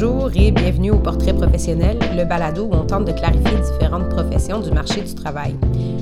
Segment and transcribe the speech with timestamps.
[0.00, 4.60] Bonjour et bienvenue au Portrait professionnel, le balado où on tente de clarifier différentes professions
[4.60, 5.56] du marché du travail.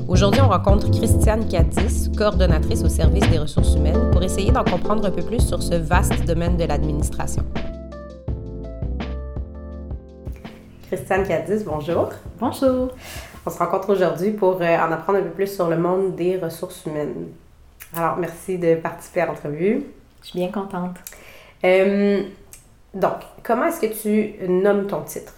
[0.07, 5.07] Aujourd'hui, on rencontre Christiane Cadis, coordonnatrice au service des ressources humaines, pour essayer d'en comprendre
[5.07, 7.43] un peu plus sur ce vaste domaine de l'administration.
[10.89, 12.11] Christiane Cadis, bonjour.
[12.39, 12.91] Bonjour.
[13.47, 16.37] On se rencontre aujourd'hui pour euh, en apprendre un peu plus sur le monde des
[16.37, 17.29] ressources humaines.
[17.97, 19.85] Alors, merci de participer à l'entrevue.
[20.21, 20.97] Je suis bien contente.
[21.65, 22.25] Euh,
[22.97, 25.35] donc, comment est-ce que tu nommes ton titre?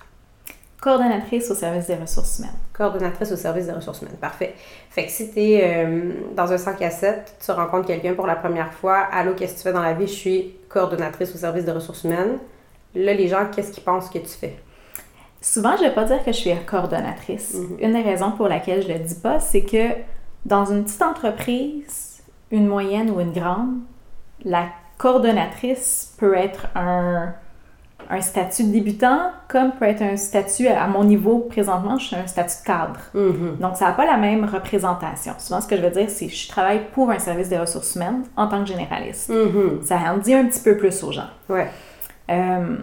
[0.80, 2.51] Coordonnatrice au service des ressources humaines.
[2.73, 4.55] Coordonnatrice au service des ressources humaines, parfait.
[4.91, 8.29] Fait que si tu es euh, dans un 5 à 7, tu rencontres quelqu'un pour
[8.29, 10.07] la première fois, allô, qu'est-ce que tu fais dans la vie?
[10.07, 12.39] Je suis coordonnatrice au service des ressources humaines.
[12.95, 14.56] Là, les gens, qu'est-ce qu'ils pensent que tu fais?
[15.41, 17.55] Souvent, je ne vais pas dire que je suis coordonnatrice.
[17.55, 17.79] Mhm.
[17.81, 19.95] Une des raisons pour laquelle je ne le dis pas, c'est que
[20.47, 22.22] dans une petite entreprise,
[22.53, 23.78] une moyenne ou une grande,
[24.45, 27.34] la coordonnatrice peut être un,
[28.11, 32.17] un statut de débutant, comme peut être un statut à mon niveau présentement, je suis
[32.17, 33.00] un statut de cadre.
[33.12, 33.56] Mhm.
[33.61, 35.34] Donc, ça n'a pas la même représentation.
[35.39, 37.95] Souvent, ce que je veux dire, c'est que je travaille pour un service des ressources
[37.97, 39.28] humaines en tant que généraliste.
[39.28, 39.81] Mhm.
[39.83, 41.28] Ça en dit un petit peu plus aux gens.
[41.50, 41.69] Ouais.
[42.31, 42.77] Euh,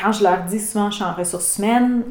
[0.00, 2.02] quand je leur dis souvent je suis en ressources humaines,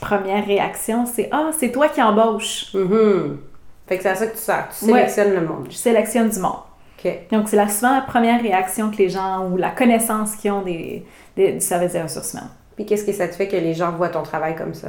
[0.00, 2.74] première réaction, c'est Ah, c'est toi qui embauches.
[2.74, 3.38] Mhm.
[3.86, 4.68] Fait que c'est à ça que tu sers.
[4.78, 4.92] Tu Ouais.
[5.08, 5.66] sélectionnes le monde.
[5.70, 6.52] Je sélectionne du monde.
[7.30, 11.04] Donc, c'est souvent la première réaction que les gens ou la connaissance qu'ils ont des,
[11.36, 12.48] des- du service des ressources humaines.
[12.76, 14.88] Puis qu'est-ce que ça te fait que les gens voient ton travail comme ça?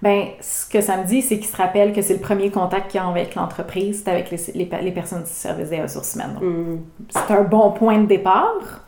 [0.00, 2.90] Ben, ce que ça me dit, c'est qu'ils se rappellent que c'est le premier contact
[2.90, 6.80] qu'ils ont avec l'entreprise, c'est avec les, les, les personnes du service des ressources humaines.
[7.08, 8.84] C'est un bon point de départ.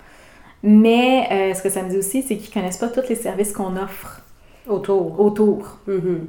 [0.66, 3.52] Mais euh, ce que ça me dit aussi, c'est qu'ils connaissent pas tous les services
[3.52, 4.22] qu'on offre
[4.66, 5.20] Autour.
[5.20, 5.78] autour.
[5.86, 6.26] Mhm.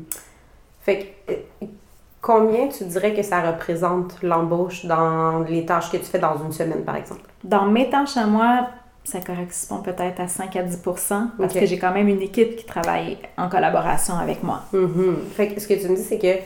[0.81, 1.65] Fait que, euh,
[2.25, 6.51] combien tu dirais que ça représente l'embauche dans les tâches que tu fais dans une
[6.51, 7.21] semaine, par exemple?
[7.43, 8.69] Dans mes tâches à moi,
[9.03, 12.65] ça correspond peut-être à 5 à 10% parce que j'ai quand même une équipe qui
[12.65, 14.61] travaille en collaboration avec moi.
[14.73, 15.17] Mhm.
[15.35, 16.39] Fait que ce que tu me dis, c'est que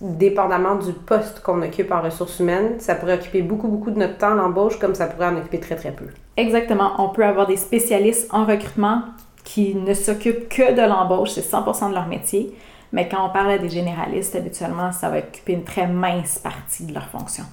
[0.00, 4.18] dépendamment du poste qu'on occupe en ressources humaines, ça pourrait occuper beaucoup, beaucoup de notre
[4.18, 6.04] temps, l'embauche, comme ça pourrait en occuper très, très peu.
[6.36, 6.92] Exactement.
[6.98, 9.02] On peut avoir des spécialistes en recrutement
[9.42, 12.54] qui ne s'occupent que de l'embauche, c'est 100% de leur métier.
[12.92, 16.84] Mais quand on parle à des généralistes, habituellement, ça va occuper une très mince partie
[16.84, 17.44] de leur fonction.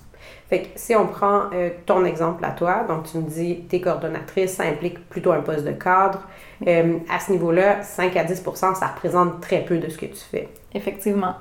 [0.49, 3.81] Fait que si on prend euh, ton exemple à toi, donc tu me dis, t'es
[3.81, 6.21] coordonnatrice, ça implique plutôt un poste de cadre.
[6.67, 10.21] Euh, à ce niveau-là, 5 à 10 ça représente très peu de ce que tu
[10.31, 10.49] fais.
[10.73, 11.35] Effectivement.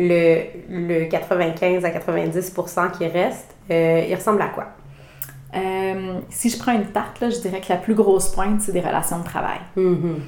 [0.00, 4.66] Le, le 95 à 90% qui reste, euh, il ressemble à quoi?
[6.30, 8.80] Si je prends une tarte, là, je dirais que la plus grosse pointe, c'est des
[8.80, 9.58] relations de travail.
[9.76, 10.20] Mhm.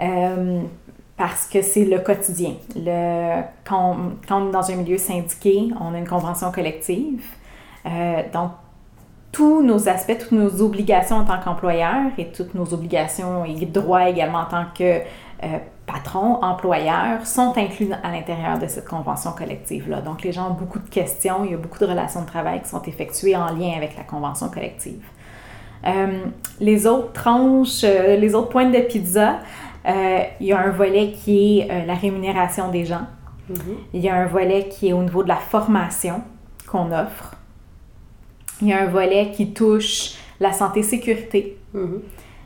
[0.00, 0.62] Euh,
[1.16, 2.54] parce que c'est le quotidien.
[3.64, 3.96] Quand,
[4.30, 7.22] on, est dans un milieu syndiqué, on a une convention collective.
[7.86, 8.52] Euh, donc,
[9.30, 14.08] tous nos aspects, toutes nos obligations en tant qu'employeur et toutes nos obligations et droits
[14.08, 15.00] également en tant que
[15.44, 20.00] euh, patron, employeur, sont inclus à l'intérieur de cette convention collective-là.
[20.00, 22.62] Donc, les gens ont beaucoup de questions, il y a beaucoup de relations de travail
[22.62, 25.02] qui sont effectuées en lien avec la convention collective.
[25.86, 26.24] Euh,
[26.60, 29.40] les autres tranches, les autres pointes de pizza,
[30.40, 33.06] il y a un volet qui est euh, la rémunération des gens.
[33.48, 33.56] Mhm.
[33.94, 36.22] Il y a un volet qui est au niveau de la formation
[36.70, 37.34] qu'on offre.
[38.60, 41.58] Il y a un volet qui touche la santé-sécurité.
[41.74, 42.00] Mhm.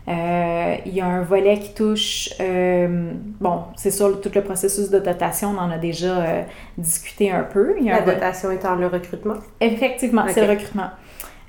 [0.09, 3.11] Euh, il y a un volet qui touche, euh,
[3.41, 6.43] bon, c'est sûr, tout le processus de dotation, on en a déjà euh,
[6.79, 7.75] discuté un peu.
[7.81, 9.35] Il y a La un volet- dotation étant le recrutement?
[9.61, 10.91] Effectivement, c'est le recrutement.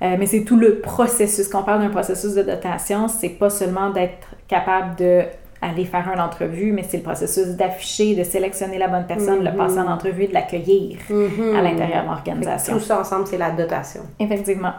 [0.02, 1.46] Euh, mais c'est tout le processus.
[1.48, 5.22] Quand on parle d'un processus de dotation, c'est pas seulement d'être capable de
[5.60, 9.44] aller faire une entrevue, mais c'est le processus d'afficher, de sélectionner la bonne personne, de
[9.44, 9.56] le Mhm.
[9.56, 11.56] passer en entrevue, de l'accueillir Mhm.
[11.56, 12.74] à l'intérieur de l'organisation.
[12.74, 14.02] Tout ça ensemble, c'est la dotation.
[14.20, 14.72] Effectivement.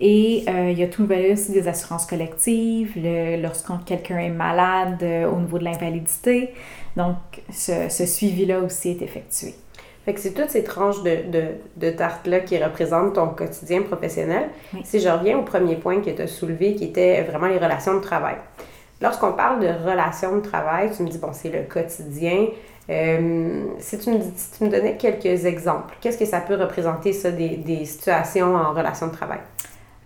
[0.00, 4.18] Et euh, il y a tout le volet aussi des assurances collectives, le- lorsqu'on quelqu'un
[4.18, 6.50] est malade euh, au niveau de l'invalidité.
[6.96, 7.16] Donc,
[7.52, 9.54] ce, ce suivi-là aussi est effectué.
[10.04, 11.42] Fait que c'est toutes ces tranches de, de,
[11.76, 14.48] de tarte-là qui représentent ton quotidien professionnel.
[14.74, 14.80] Oui.
[14.82, 17.94] Si je reviens au premier point que tu as soulevé, qui était vraiment les relations
[17.94, 18.34] de travail.
[19.02, 22.46] Lorsqu'on parle de relations de travail, tu me dis, bon, c'est le quotidien.
[22.88, 26.54] Euh, si, tu me, dis- si tu me donnais quelques exemples, qu'est-ce que ça peut
[26.54, 29.40] représenter, ça, des, des situations en relation de travail?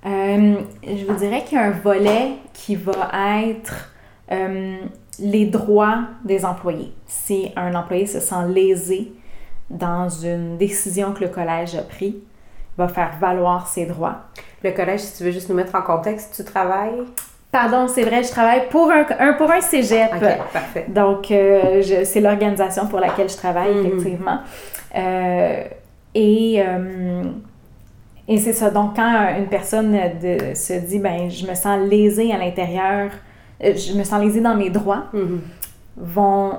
[0.06, 3.10] Euh, je vous dirais qu'il y a un volet qui va
[3.44, 3.90] être
[4.32, 4.76] euh,
[5.18, 6.92] les droits des employés.
[7.06, 9.12] Si un employé se sent lésé
[9.68, 14.22] dans une décision que le collège a prise, il va faire valoir ses droits.
[14.62, 17.02] Le collège, si tu veux juste nous mettre en contexte, tu travailles?
[17.58, 20.10] Pardon, c'est vrai, je travaille pour un, un- pour un cégep.
[20.14, 20.20] OK,
[20.52, 20.84] parfait.
[20.88, 23.86] Donc, euh, c'est l'organisation pour laquelle je travaille, Mhm.
[23.86, 24.38] effectivement.
[24.94, 25.62] Euh,
[26.14, 27.22] et euh,
[28.28, 28.68] et c'est ça.
[28.70, 33.10] Donc, quand une personne de- se dit, ben, je me sens lésée à l'intérieur
[33.58, 35.40] je me sens lésée dans mes droits, Mhm.
[35.96, 36.50] vont,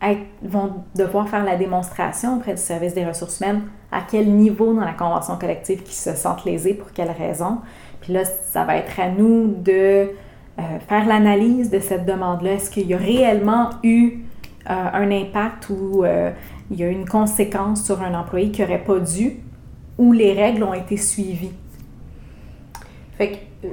[0.00, 3.60] être, vont devoir faire la démonstration auprès du service des ressources humaines
[3.92, 7.58] à quel niveau dans la convention collective qu'ils se sentent lésés, pour quelles raisons.
[8.00, 10.08] Puis là, ça va être à nous de
[10.58, 12.54] euh, faire l'analyse de cette demande-là.
[12.54, 14.24] Est-ce qu'il y a réellement eu
[14.68, 16.30] euh, un impact ou euh,
[16.70, 19.36] il y a une conséquence sur un employé qui n'aurait pas dû
[19.98, 21.54] ou les règles ont été suivies?
[23.16, 23.68] Fait que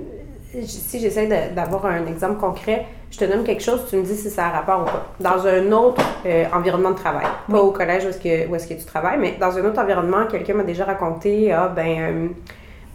[0.61, 4.29] si j'essaie d'avoir un exemple concret, je te donne quelque chose, tu me dis si
[4.29, 5.05] ça a rapport ou pas.
[5.19, 8.73] Dans un autre euh, environnement de travail, pas au collège où est-ce que, est-ce que
[8.73, 12.27] tu travailles, mais dans un autre environnement, quelqu'un m'a déjà raconté, ah ben, euh,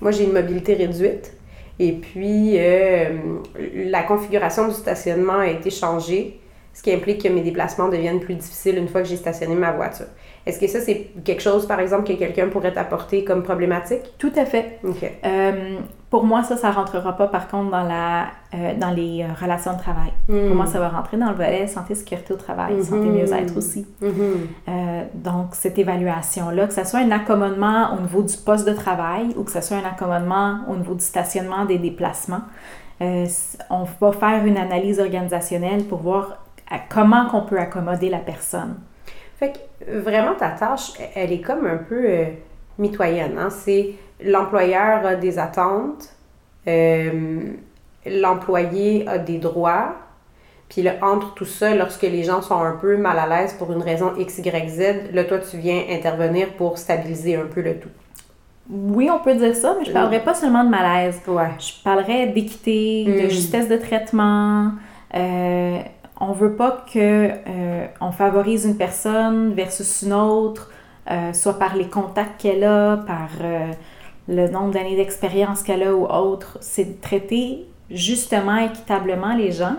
[0.00, 1.32] moi j'ai une mobilité réduite,
[1.79, 3.11] et puis euh,
[3.75, 6.41] la configuration du stationnement a été changée,
[6.75, 9.73] ce qui implique que mes déplacements deviennent plus difficiles une fois que j'ai stationné ma
[9.73, 10.07] voiture.
[10.47, 14.03] Est-ce que ça, c'est quelque chose, par exemple, que quelqu'un pourrait t'apporter comme problématique?
[14.19, 14.79] Tout à fait.
[14.83, 15.05] OK.
[15.25, 15.79] Euh,
[16.11, 19.75] pour moi, ça, ça rentrera pas par contre dans, la, euh, dans les euh, relations
[19.75, 20.11] de travail.
[20.29, 20.47] Hmm.
[20.47, 22.83] Pour moi, ça va rentrer dans le volet santé, sécurité au travail, Mhm.
[22.83, 23.87] santé, mieux-être aussi.
[24.01, 24.11] Mhm.
[24.69, 29.35] Euh, donc, cette évaluation-là, que ce soit un accommodement au niveau du poste de travail
[29.37, 32.41] ou que ce soit un accommodement au niveau du stationnement des déplacements,
[33.03, 33.27] euh,
[33.69, 36.39] on va faire une analyse organisationnelle pour voir
[36.71, 38.77] à- comment qu'on peut accommoder la personne.
[39.39, 42.03] Fait que vraiment, ta tâche, elle est comme un peu
[42.79, 43.37] mitoyenne.
[43.39, 43.51] Hein?
[43.51, 43.91] C'est
[44.23, 46.11] l'employeur a des attentes,
[46.67, 47.41] euh,
[48.06, 49.94] l'employé a des droits,
[50.69, 53.73] puis là, entre tout ça, lorsque les gens sont un peu mal à l'aise pour
[53.73, 57.79] une raison X, Y, Z, là, toi, tu viens intervenir pour stabiliser un peu le
[57.79, 57.88] tout.
[58.70, 61.23] Oui, on peut dire ça, mais je ne parlerai pas seulement de malaise.
[61.26, 61.49] Ouais.
[61.59, 63.31] Je parlerais d'équité, de Mm.
[63.31, 64.73] justesse de traitement.
[65.14, 65.79] Euh,
[66.21, 66.99] on veut pas que
[67.31, 70.71] euh, on favorise une personne versus une autre,
[71.11, 73.31] euh, soit par les contacts qu'elle a, par
[74.29, 76.59] le nombre d'années d'expérience qu'elle a ou autre.
[76.61, 79.77] C'est de traiter justement équitablement les gens,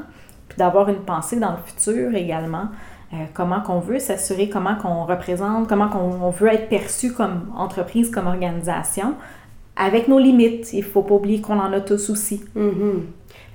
[0.47, 2.65] puis d'avoir une pensée dans le futur également.
[3.13, 7.51] Euh, comment qu'on veut s'assurer, comment qu'on représente, comment qu'on on veut être perçu comme
[7.55, 9.15] entreprise, comme organisation,
[9.75, 10.73] avec nos limites.
[10.73, 12.43] Il faut pas oublier qu'on en a tous aussi.
[12.55, 13.05] Mhm.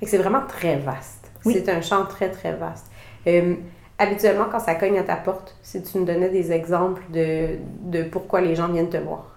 [0.01, 1.31] Que c'est vraiment très vaste.
[1.45, 1.53] Oui.
[1.53, 2.87] C'est un champ très, très vaste.
[3.27, 3.55] Euh,
[3.97, 8.03] habituellement, quand ça cogne à ta porte, si tu me donnais des exemples de, de
[8.03, 9.34] pourquoi les gens viennent te voir?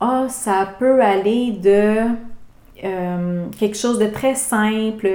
[0.00, 1.94] Ah, ça peut aller de
[2.84, 5.08] euh, quelque chose de très simple,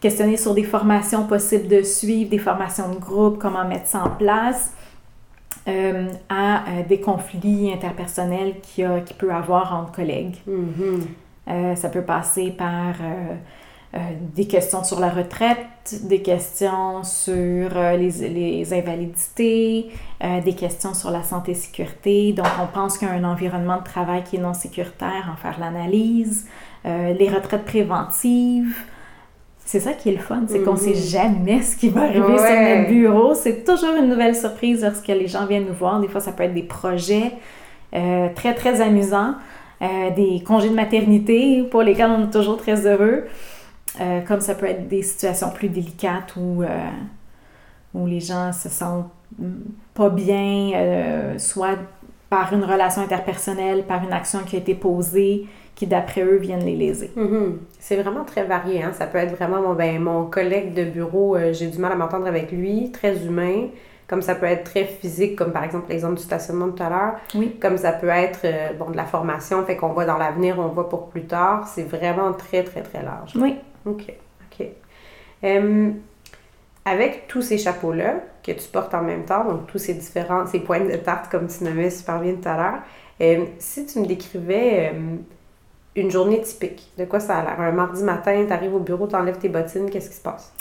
[0.00, 4.10] questionner sur des formations possibles de suivre, des formations de groupe, comment mettre ça en
[4.10, 4.72] place,
[5.68, 10.36] euh, à euh, des conflits interpersonnels qu'il y a- peut avoir entre collègues.
[10.46, 11.06] Mhm.
[11.48, 12.94] Euh, ça peut passer par
[13.94, 13.98] euh,
[14.34, 15.58] des questions sur la retraite,
[16.04, 19.90] des questions sur euh, les, les invalidités,
[20.24, 22.32] euh, des questions sur la santé et sécurité.
[22.32, 25.36] Donc, on pense qu'il y a un environnement de travail qui est non sécuritaire, en
[25.36, 26.46] faire l'analyse,
[26.84, 28.74] les retraites préventives.
[29.64, 30.76] C'est ça qui est le fun, c'est qu'on Mhm.
[30.78, 33.34] sait jamais ce qui va arriver sur notre bureau.
[33.34, 36.00] C'est toujours une nouvelle surprise lorsque les gens viennent nous voir.
[36.00, 37.32] Des fois, ça peut être des projets
[37.92, 39.34] très, très amusants.
[40.16, 43.24] Des congés de maternité pour lesquels on est toujours très heureux,
[44.00, 46.66] Euh, comme ça peut être des situations plus délicates où, euh,
[47.94, 49.10] où les gens se sentent
[49.94, 51.78] pas bien, euh, soit
[52.30, 56.64] par une relation interpersonnelle, par une action qui a été posée, qui d'après eux viennent
[56.64, 57.12] les léser.
[57.16, 57.58] Mhm.
[57.78, 58.82] C'est vraiment très varié.
[58.82, 58.92] Hein?
[58.94, 62.26] Ça peut être vraiment mon, ben, mon collègue de bureau, j'ai du mal à m'entendre
[62.26, 63.68] avec lui, très humain.
[64.12, 67.14] Comme ça peut être très physique, comme par exemple l'exemple du stationnement tout à l'heure.
[67.34, 67.56] Oui.
[67.58, 70.68] Comme ça peut être euh, bon, de la formation, fait qu'on voit dans l'avenir, on
[70.68, 71.66] voit pour plus tard.
[71.66, 73.32] C'est vraiment très, très, très large.
[73.36, 73.56] Oui.
[73.86, 74.12] OK.
[74.50, 74.66] OK.
[76.84, 80.60] Avec tous ces chapeaux-là que tu portes en même temps, donc tous ces différents, ces
[80.60, 84.92] points de tarte, comme tu nommais super bien tout à l'heure, si tu me décrivais
[85.94, 87.60] une journée typique, de quoi ça a l'air?
[87.60, 90.52] Un mardi matin, tu arrives au bureau, tu enlèves tes bottines, qu'est-ce qui se passe?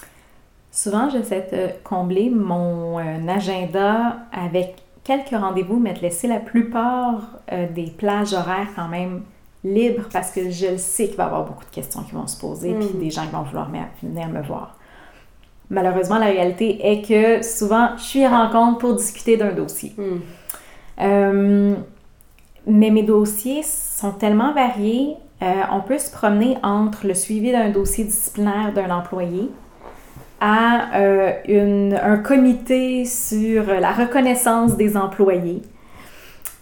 [0.72, 7.40] Souvent, j'essaie de combler mon euh, agenda avec quelques rendez-vous, mais de laisser la plupart
[7.52, 9.24] euh, des plages horaires quand même
[9.64, 12.28] libres parce que je le sais qu'il va y avoir beaucoup de questions qui vont
[12.28, 12.80] se poser, Mm.
[12.80, 13.70] puis des gens qui vont vouloir
[14.02, 14.76] venir me voir.
[15.70, 19.94] Malheureusement, la réalité est que souvent, je suis en rencontre pour discuter d'un dossier.
[19.98, 20.20] Hmm.
[21.00, 21.76] Euh,
[22.68, 27.70] mais mes dossiers sont tellement variés, euh, on peut se promener entre le suivi d'un
[27.70, 29.50] dossier disciplinaire d'un employé
[30.42, 35.62] à euh, une- un comité sur la reconnaissance des employés,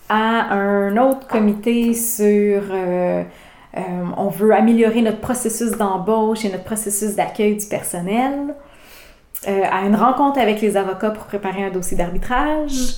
[0.10, 3.24] à un autre comité sur euh,
[3.78, 3.82] euh,
[4.18, 8.56] on veut améliorer notre processus d'embauche et notre processus d'accueil du personnel,
[9.48, 12.98] euh, à une rencontre avec les avocats pour préparer un dossier d'arbitrage.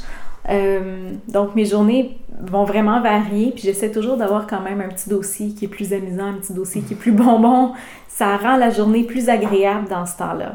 [1.28, 5.50] Donc, mes journées vont vraiment varier, puis j'essaie toujours d'avoir quand même un petit dossier
[5.50, 7.74] qui est plus amusant, un petit dossier qui est plus bonbon.
[8.08, 10.54] Ça rend la journée plus agréable dans ce temps-là.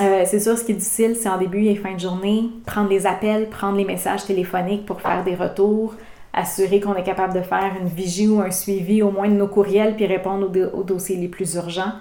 [0.00, 2.88] Euh, c'est sûr, ce qui est difficile, c'est en début et fin de journée, prendre
[2.88, 5.94] les appels, prendre les messages téléphoniques pour faire des retours,
[6.32, 9.46] assurer qu'on est capable de faire une vigie ou un suivi au moins de nos
[9.46, 11.92] courriels, puis répondre aux, dossiers les plus urgents.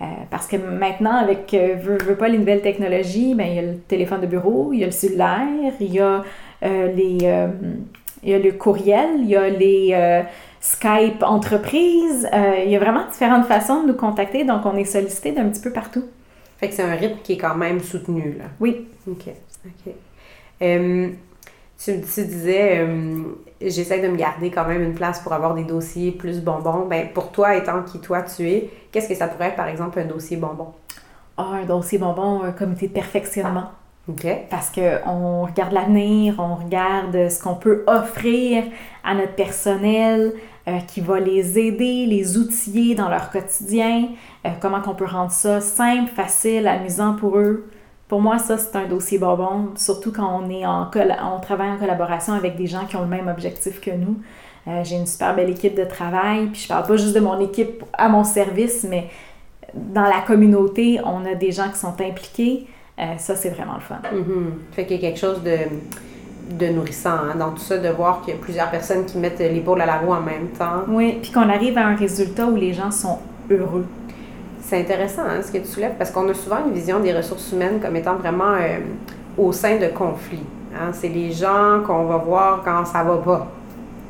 [0.00, 3.62] Euh, parce que maintenant, avec euh, veux, pas les nouvelles technologies, ben, il y a
[3.62, 6.22] le téléphone de bureau, il y a le cellulaire, il y a,
[6.64, 7.18] euh, les,
[8.22, 10.22] il y a le courriel, il y a les
[10.60, 12.28] Skype entreprises.
[12.64, 15.62] il y a vraiment différentes façons de nous contacter, donc on est sollicité d'un petit
[15.62, 16.04] peu partout.
[16.58, 18.44] Fait que c'est un rythme qui est quand même soutenu, là.
[18.60, 18.88] Oui.
[19.08, 19.28] OK.
[19.64, 19.94] OK.
[20.60, 22.86] tu, tu, disais,
[23.60, 26.86] j'essaie de me garder quand même une place pour avoir des dossiers plus bonbons.
[26.86, 29.98] Ben, pour toi, étant qui toi tu es, qu'est-ce que ça pourrait être, par exemple,
[30.00, 30.72] un dossier bonbon?
[31.36, 33.70] Ah, un dossier bonbon, un comité de perfectionnement.
[34.08, 34.26] OK.
[34.50, 38.64] Parce qu'on regarde l'avenir, on regarde ce qu'on peut offrir
[39.04, 40.32] à notre personnel,
[40.68, 44.08] euh, qui va les aider, les outiller dans leur quotidien,
[44.44, 47.70] euh, comment qu'on peut rendre ça simple, facile, amusant pour eux.
[48.06, 51.78] Pour moi, ça, c'est un dossier bonbon, surtout quand on, est en on travaille en
[51.78, 54.18] collaboration avec des gens qui ont le même objectif que nous.
[54.66, 57.40] Euh, j'ai une super belle équipe de travail, puis je parle pas juste de mon
[57.40, 59.08] équipe à mon service, mais
[59.72, 62.66] dans la communauté, on a des gens qui sont impliqués.
[63.16, 64.00] Ça, c'est vraiment le fun.
[64.12, 64.72] Mm-hmm.
[64.72, 65.56] Fait qu'il y a quelque chose de,
[66.48, 69.38] de nourrissant hein, dans tout ça, de voir qu'il y a plusieurs personnes qui mettent
[69.38, 70.84] l'épaule à la roue en même temps.
[70.88, 73.18] Oui, puis qu'on arrive à un résultat où les gens sont
[73.50, 73.86] heureux.
[74.60, 77.52] C'est intéressant hein, ce que tu soulèves parce qu'on a souvent une vision des ressources
[77.52, 78.78] humaines comme étant vraiment euh,
[79.36, 80.44] au sein de conflits.
[80.74, 80.90] Hein.
[80.92, 83.46] C'est les gens qu'on va voir quand ça va pas.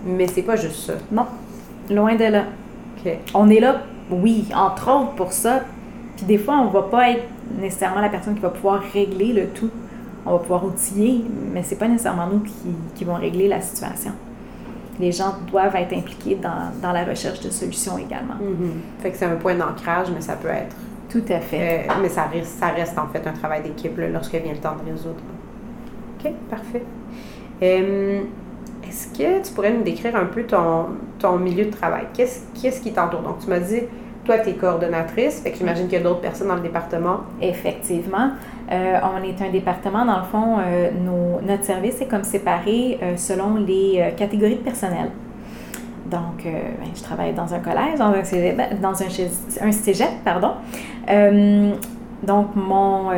[0.04, 0.94] Mais c'est pas juste ça.
[1.10, 1.26] Non,
[1.90, 2.44] loin de là.
[3.34, 5.60] On est là, oui, entre autres pour ça.
[6.16, 7.24] Puis des fois, on va pas être
[7.58, 9.70] nécessairement la personne qui va pouvoir régler le tout.
[10.28, 12.52] On va pouvoir outiller, mais c'est pas nécessairement nous qui,
[12.94, 14.12] qui vont régler la situation
[14.98, 18.34] les gens doivent être impliqués dans, la recherche de solutions également.
[18.34, 19.02] Mm-hmm.
[19.02, 20.74] Fait que c'est un point d'ancrage, mais ça peut être.
[21.08, 21.86] Tout à fait.
[21.88, 24.76] Euh, mais ça reste, ça reste en fait un travail d'équipe lorsque vient le temps
[24.84, 25.20] de résoudre.
[26.18, 26.82] OK, parfait.
[27.62, 28.20] Euh,
[28.86, 30.86] est-ce que tu pourrais nous décrire un peu ton,
[31.18, 32.06] ton milieu de travail?
[32.12, 33.22] Qu'est-ce, qu'est-ce qui t'entoure?
[33.22, 33.82] Donc, tu m'as dit
[34.24, 37.20] toi, tu es coordonnatrice, fait que j'imagine qu'il y a d'autres personnes dans le département.
[37.40, 38.32] Effectivement.
[38.70, 40.90] Euh, on est un département, dans le fond, euh,
[41.46, 45.10] notre service est comme séparé euh, selon les catégories de personnel.
[46.10, 48.60] Donc, ben, je travaille dans un collège, dans un cégep,
[49.60, 50.52] un, cégep pardon.
[52.22, 53.10] donc, mon,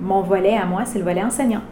[0.00, 1.62] mon volet à moi, c'est le volet enseignant.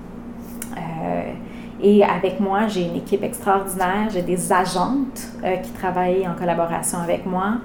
[1.80, 4.08] et avec moi, j'ai une équipe extraordinaire.
[4.12, 5.28] J'ai des agentes
[5.62, 7.58] qui travaillent en collaboration avec moi.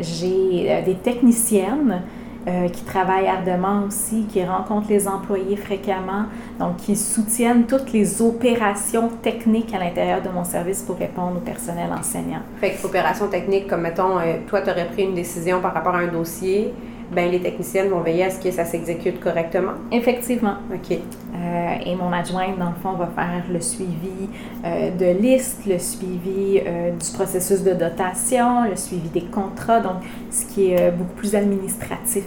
[0.00, 2.02] J'ai des techniciennes
[2.48, 6.24] euh, qui travaillent ardemment aussi, qui rencontrent les employés fréquemment,
[6.58, 11.40] donc qui soutiennent toutes les opérations techniques à l'intérieur de mon service pour répondre au
[11.40, 12.40] personnel enseignant.
[12.60, 15.94] Fait que opérations techniques, comme mettons, euh, toi, tu aurais pris une décision par rapport
[15.94, 16.72] à un dossier,
[17.10, 19.72] ben, les techniciennes vont veiller à ce que ça s'exécute correctement.
[19.90, 20.54] Effectivement.
[20.72, 20.92] OK.
[20.92, 24.28] Euh, et mon adjointe, dans le fond, va faire le suivi
[24.64, 30.02] euh, de liste, le suivi euh, du processus de dotation, le suivi des contrats, donc
[30.30, 32.24] ce qui est beaucoup plus administratif.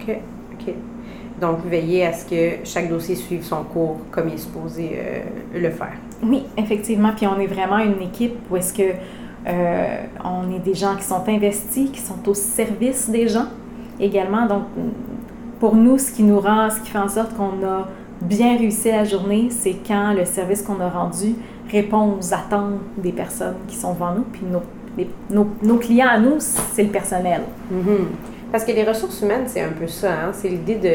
[0.00, 0.16] OK.
[0.54, 0.74] OK.
[1.40, 4.98] Donc, veiller à ce que chaque dossier suive son cours comme il est supposé
[5.52, 5.94] le faire.
[6.22, 7.10] Oui, effectivement.
[7.14, 8.92] Puis on est vraiment une équipe où est-ce que
[10.24, 13.46] on est des gens qui sont investis, qui sont au service des gens
[14.00, 14.46] également.
[14.46, 14.62] Donc,
[15.60, 17.88] pour nous, ce qui nous rend, ce qui fait en sorte qu'on a
[18.20, 21.34] bien réussi la journée, c'est quand le service qu'on a rendu
[21.70, 24.24] répond aux attentes des personnes qui sont devant nous.
[24.24, 24.42] Puis
[25.30, 27.42] nos, nos, clients à nous, c'est le personnel.
[27.72, 28.52] Mm-hmm.
[28.52, 30.12] Parce que les ressources humaines, c'est un peu ça.
[30.12, 30.30] Hein?
[30.32, 30.94] C'est l'idée de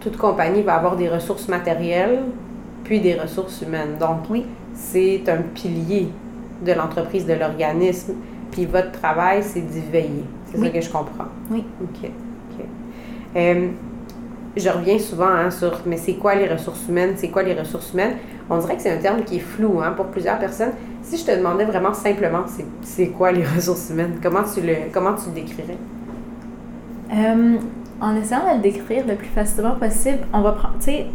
[0.00, 2.20] toute compagnie va avoir des ressources matérielles,
[2.84, 3.96] puis des ressources humaines.
[3.98, 4.46] Donc, oui.
[4.74, 6.08] c'est un pilier
[6.64, 8.14] de l'entreprise, de l'organisme.
[8.50, 10.24] Puis votre travail, c'est d'y veiller.
[10.50, 11.28] C'est ça que je comprends.
[11.50, 11.64] Oui.
[11.82, 12.10] OK.
[12.10, 12.64] OK.
[13.36, 13.68] Euh,
[14.56, 17.92] je reviens souvent hein, sur mais c'est quoi les ressources humaines, c'est quoi les ressources
[17.92, 18.16] humaines?
[18.48, 20.72] On dirait que c'est un terme qui est flou hein, pour plusieurs personnes.
[21.02, 22.44] Si je te demandais vraiment simplement
[22.82, 25.78] c'est quoi les ressources humaines, comment tu le, comment tu le décrirais?
[27.12, 27.56] Euh,
[28.00, 31.06] en essayant de le décrire le plus facilement possible, on va prendre, tu sais,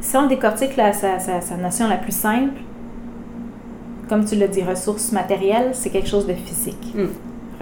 [0.00, 2.60] si on décortique la, sa, sa, notion la plus simple,
[4.08, 6.94] comme tu l'as dit, ressources matérielles, c'est quelque chose de physique.
[6.94, 7.06] Hmm.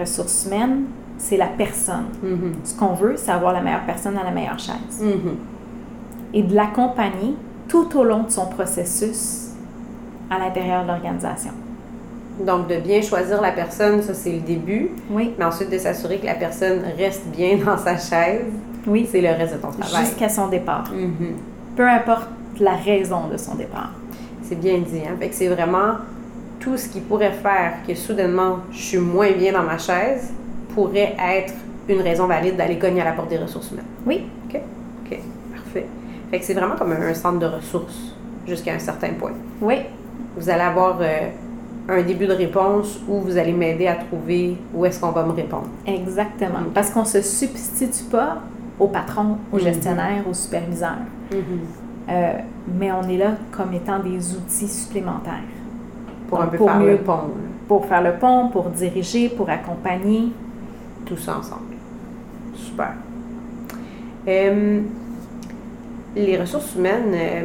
[0.01, 0.83] Ressources humaines,
[1.17, 2.05] c'est la personne.
[2.23, 2.65] Mm-hmm.
[2.65, 5.01] Ce qu'on veut, c'est avoir la meilleure personne dans la meilleure chaise.
[5.01, 6.33] Mm-hmm.
[6.33, 7.35] Et de l'accompagner
[7.67, 9.49] tout au long de son processus
[10.29, 11.51] à l'intérieur de l'organisation.
[12.39, 14.91] Donc, de bien choisir la personne, ça, c'est le début.
[15.09, 15.33] Oui.
[15.37, 18.45] Mais ensuite, de s'assurer que la personne reste bien dans sa chaise.
[18.87, 19.07] Oui.
[19.11, 20.05] C'est le reste de ton travail.
[20.05, 20.91] Jusqu'à son départ.
[20.91, 21.75] Mm-hmm.
[21.75, 22.29] Peu importe
[22.59, 23.91] la raison de son départ.
[24.41, 25.01] C'est bien dit.
[25.07, 25.15] Hein?
[25.19, 25.95] Fait que c'est vraiment
[26.61, 30.31] tout ce qui pourrait faire que soudainement je suis moins bien dans ma chaise
[30.73, 31.53] pourrait être
[31.89, 33.83] une raison valide d'aller cogner à la porte des ressources humaines.
[34.05, 34.23] Oui.
[34.47, 34.61] OK?
[35.05, 35.19] OK.
[35.53, 35.85] Parfait.
[36.29, 38.15] Fait que c'est vraiment comme un centre de ressources
[38.47, 39.31] jusqu'à un certain point.
[39.59, 39.75] Oui.
[40.37, 41.29] Vous allez avoir euh,
[41.89, 45.31] un début de réponse où vous allez m'aider à trouver où est-ce qu'on va me
[45.33, 45.67] répondre.
[45.85, 46.59] Exactement.
[46.73, 48.37] Parce qu'on ne se substitue pas
[48.79, 49.61] au patron, au Mhm.
[49.63, 50.95] gestionnaire, au superviseur.
[52.09, 52.33] Euh,
[52.79, 55.43] mais on est là comme étant des outils supplémentaires
[56.31, 57.19] Pour un Donc, peu pour faire mieux- le pont,
[57.67, 60.31] pour faire le pont, pour diriger, pour accompagner.
[61.05, 61.75] tout ça ensemble.
[62.55, 62.93] Super.
[64.27, 64.79] Euh,
[66.15, 67.41] les ressources humaines, euh,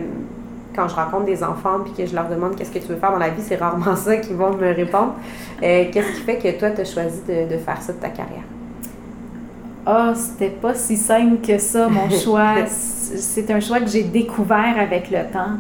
[0.75, 3.11] quand je rencontre des enfants puis que je leur demande qu'est-ce que tu veux faire
[3.13, 5.15] dans la vie, c'est rarement ça qu'ils vont me répondre.
[5.63, 8.09] Euh, qu'est-ce qui fait que toi, tu as choisi de, de faire ça de ta
[8.11, 8.45] carrière?
[9.87, 12.55] Ah, c'était pas si simple que ça, mon choix.
[12.67, 15.57] C'est un choix que j'ai découvert avec le temps.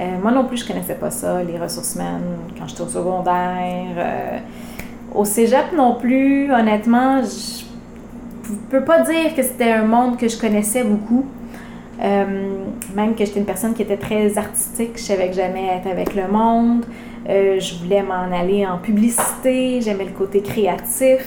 [0.00, 3.94] Euh, moi non plus, je connaissais pas ça, les ressources humaines, quand j'étais au secondaire.
[3.96, 4.38] Euh,
[5.14, 7.64] au cégep non plus, honnêtement, je
[8.70, 11.26] peux pas dire que c'était un monde que je connaissais beaucoup.
[12.02, 12.24] Euh,
[12.94, 16.14] même que j'étais une personne qui était très artistique, je savais que j'aimais être avec
[16.14, 16.84] le monde.
[17.26, 21.24] Je voulais m'en aller en publicité, j'aimais le côté créatif.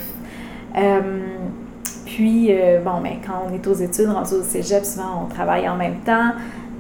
[2.06, 2.51] Puis,
[2.84, 6.00] bon, mais quand on est aux études, rendu au cégep, souvent on travaille en même
[6.03, 6.32] temps.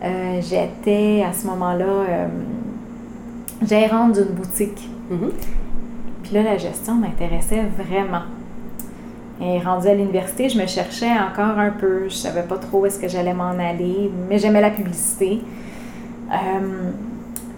[0.03, 2.27] Euh, J'étais à ce moment-là euh,
[3.65, 4.89] gérante d'une boutique.
[5.09, 5.31] Mhm.
[6.23, 8.23] Puis là, la gestion m'intéressait vraiment.
[9.41, 12.03] Et rendue à l'université, je me cherchais encore un peu.
[12.07, 15.41] Je savais pas trop où est-ce que j'allais m'en aller, mais j'aimais la publicité.
[16.31, 16.91] Euh,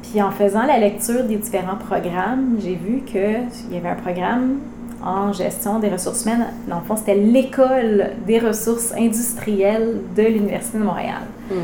[0.02, 4.58] puis en faisant la lecture des différents programmes, j'ai vu qu'il y avait un programme
[5.04, 6.48] en gestion des ressources humaines.
[6.68, 11.22] Dans le fond, c'était l'école des ressources industrielles de l'Université de Montréal.
[11.52, 11.58] Mhm.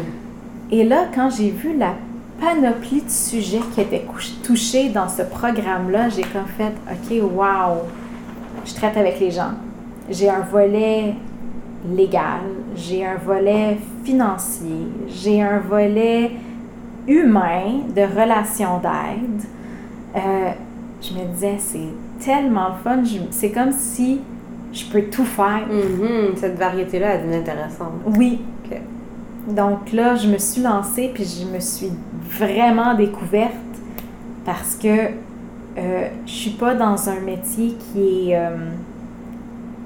[0.72, 1.96] Et là, quand j'ai vu la
[2.40, 4.06] panoplie de sujets qui étaient
[4.44, 7.84] touchés dans ce programme-là, j'ai comme fait, OK, wow,
[8.66, 9.52] je traite avec les gens.
[10.10, 11.16] J'ai un volet
[11.94, 12.42] légal,
[12.76, 16.32] j'ai un volet financier, j'ai un volet
[17.08, 19.42] humain de relations d'aide.
[20.16, 20.52] Euh,
[21.02, 23.04] je me disais, c'est tellement le fun.
[23.32, 24.22] C'est comme si
[24.72, 25.68] je peux tout faire.
[25.68, 26.36] Mhm.
[26.36, 27.94] Cette variété-là, elle devient intéressante.
[28.06, 28.40] Oui.
[29.52, 31.92] Donc là, je me suis lancée, puis je me suis
[32.24, 33.52] vraiment découverte
[34.46, 34.88] parce que
[35.78, 38.58] euh, je suis pas dans un métier qui est euh,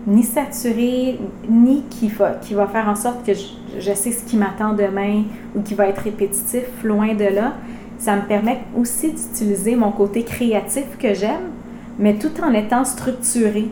[0.07, 3.45] ni saturé, ni qui va, faire en sorte que je,
[3.79, 5.23] je sais ce qui m'attend demain
[5.55, 7.53] ou qui va être répétitif, loin de là.
[7.97, 11.51] Ça me permet aussi d'utiliser mon côté créatif que j'aime,
[11.97, 13.69] mais tout en étant structurée,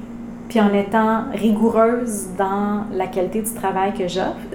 [0.49, 4.52] puis en étant rigoureuse dans la qualité du travail que j'offre.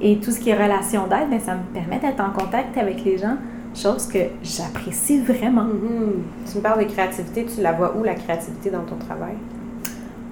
[0.00, 3.04] Et tout ce qui est relation d'aide, ben, ça me permet d'être en contact avec
[3.04, 3.36] les gens,
[3.74, 5.64] chose que j'apprécie vraiment.
[5.64, 6.22] Mhm.
[6.50, 9.34] Tu me parles de créativité, tu la vois où la créativité dans ton travail?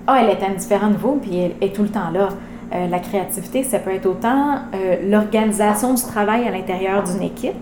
[0.06, 2.30] Ah, elle est à différents niveaux, puis elle est tout le temps là.
[2.74, 7.54] Euh, la créativité, ça peut être autant euh, l'organisation du travail à l'intérieur d'une équipe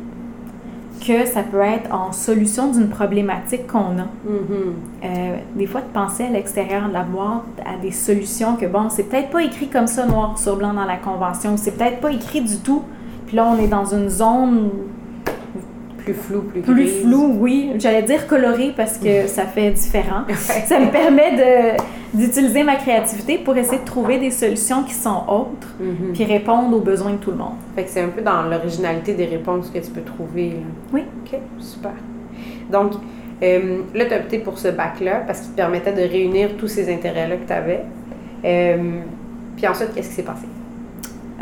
[1.06, 4.08] que ça peut être en solution d'une problématique qu'on a.
[4.24, 4.74] Mhm.
[5.04, 8.88] Euh, des fois, de penser à l'extérieur de la boîte à des solutions que, bon,
[8.90, 12.10] c'est peut-être pas écrit comme ça noir sur blanc dans la convention, c'est peut-être pas
[12.10, 12.82] écrit du tout.
[13.26, 14.70] Puis là, on est dans une zone
[16.06, 17.00] Plus flou, plus plus grise.
[17.02, 17.72] floue, oui.
[17.78, 20.22] J'allais dire colorée parce que ça fait différent.
[20.36, 25.22] ça me permet de- d'utiliser ma créativité pour essayer de trouver des solutions qui sont
[25.28, 26.12] autres, Mhm.
[26.14, 27.56] puis répondre aux besoins de tout le monde.
[27.74, 30.50] Fait que c'est un peu dans l'originalité des réponses que tu peux trouver.
[30.50, 30.56] là.
[30.94, 31.02] Oui.
[31.26, 31.92] OK, super.
[32.70, 32.92] Donc,
[33.42, 36.68] euh, là, tu as opté pour ce bac-là parce qu'il te permettait de réunir tous
[36.68, 37.82] ces intérêts-là que tu avais.
[39.56, 40.46] puis ensuite, qu'est-ce qui s'est passé?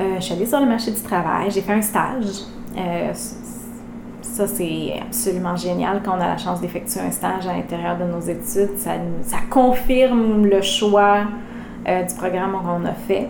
[0.00, 2.42] Euh, je suis allée sur le marché du travail, j'ai fait un stage.
[2.76, 3.12] Euh,
[4.34, 8.02] ça, c'est absolument génial quand on a la chance d'effectuer un stage à l'intérieur de
[8.02, 8.76] nos études.
[8.76, 8.96] Ça,
[9.48, 11.18] confirme le choix
[11.86, 13.28] euh, du programme qu'on a fait.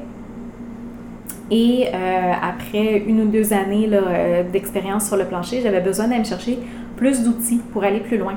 [1.50, 6.24] Et euh, après une ou deux années euh, d'expérience sur le plancher, j'avais besoin d'aller
[6.24, 6.58] chercher
[6.96, 8.36] plus d'outils pour aller plus loin.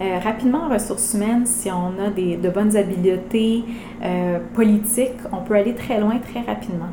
[0.00, 3.64] Euh, rapidement, en ressources humaines, si on a des, de bonnes habiletés
[4.04, 6.90] euh, politiques, on peut aller très loin très rapidement.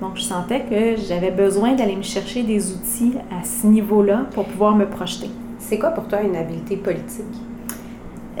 [0.00, 4.44] Donc, je sentais que j'avais besoin d'aller me chercher des outils à ce niveau-là pour
[4.44, 5.30] pouvoir me projeter.
[5.58, 7.24] C'est quoi pour toi une habileté politique?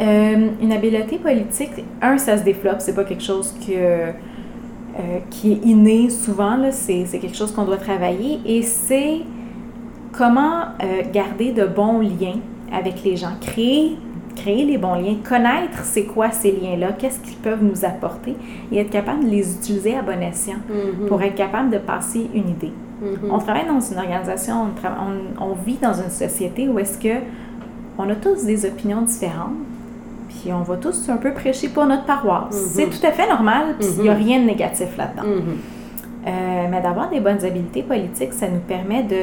[0.00, 1.70] Euh, une habileté politique,
[2.02, 4.12] un, ça se développe, c'est pas quelque chose que,
[5.30, 9.20] qui est inné souvent, là, c'est, c'est quelque chose qu'on doit travailler et c'est
[10.12, 10.62] comment
[11.12, 12.40] garder de bons liens
[12.72, 13.96] avec les gens, créer,
[14.40, 18.34] créer les bons liens, connaître c'est quoi ces liens-là, qu'est-ce qu'ils peuvent nous apporter
[18.72, 21.06] et être capable de les utiliser à bon escient Mhm.
[21.08, 22.72] pour être capable de passer une idée.
[23.02, 23.30] Mhm.
[23.30, 24.98] On travaille dans une organisation, on, trava-
[25.40, 27.14] on- on vit dans une société où est-ce que
[27.98, 29.54] on a tous des opinions différentes,
[30.28, 32.54] puis on va tous un peu prêcher pour notre paroisse.
[32.54, 32.68] Mhm.
[32.72, 35.22] C'est tout à fait normal, puis il n'y a rien de négatif là-dedans.
[36.28, 39.16] Euh, mais d'avoir des bonnes habiletés politiques, ça nous permet de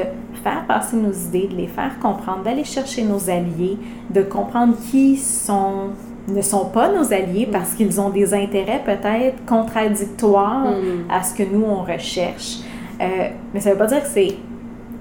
[0.44, 3.78] faire passer nos idées, de les faire comprendre, d'aller chercher nos alliés,
[4.10, 5.90] de comprendre qui sont,
[6.28, 11.04] ne sont pas nos alliés parce qu'ils ont des intérêts peut-être contradictoires Mhm.
[11.12, 12.60] à ce que nous, on recherche.
[13.02, 13.06] Euh,
[13.54, 14.30] mais ça ne veut pas dire que c'est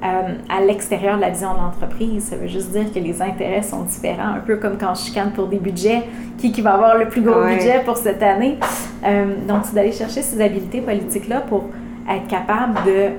[0.02, 2.24] euh, à l'extérieur de la vision de l'entreprise.
[2.24, 5.30] Ça veut juste dire que les intérêts sont différents, un peu comme quand je chicane
[5.30, 6.02] pour des budgets,
[6.36, 7.54] qui, qui va avoir le plus gros Ouais.
[7.56, 8.58] budget pour cette année?
[9.06, 11.64] Euh, donc, c'est d'aller chercher ces habiletés politiques-là pour
[12.08, 13.10] être capable de